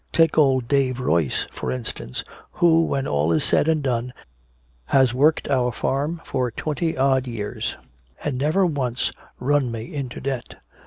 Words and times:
Take 0.11 0.35
old 0.35 0.67
Dave 0.67 0.99
Royce, 0.99 1.45
for 1.51 1.69
instance, 1.69 2.23
who 2.53 2.85
when 2.87 3.05
all 3.07 3.31
is 3.31 3.43
said 3.43 3.67
and 3.67 3.83
done 3.83 4.13
has 4.87 5.13
worked 5.13 5.47
our 5.47 5.71
farm 5.71 6.21
for 6.25 6.49
twenty 6.49 6.97
odd 6.97 7.27
years 7.27 7.77
and 8.23 8.35
never 8.35 8.65
once 8.65 9.11
run 9.39 9.71
me 9.71 9.93
into 9.93 10.19
debt." 10.19 10.55